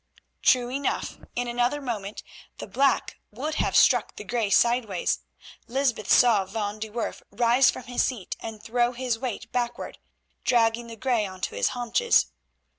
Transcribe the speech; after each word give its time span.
True 0.41 0.71
enough, 0.71 1.19
in 1.35 1.47
another 1.47 1.79
moment 1.79 2.23
the 2.57 2.65
black 2.65 3.19
would 3.29 3.53
have 3.61 3.75
struck 3.77 4.15
the 4.15 4.23
grey 4.23 4.49
sideways. 4.49 5.19
Lysbeth 5.67 6.11
saw 6.11 6.43
Van 6.43 6.79
de 6.79 6.89
Werff 6.89 7.21
rise 7.29 7.69
from 7.69 7.83
his 7.83 8.03
seat 8.03 8.35
and 8.39 8.63
throw 8.63 8.93
his 8.93 9.19
weight 9.19 9.51
backward, 9.51 9.99
dragging 10.43 10.87
the 10.87 10.95
grey 10.95 11.27
on 11.27 11.39
to 11.41 11.53
his 11.55 11.67
haunches. 11.77 12.31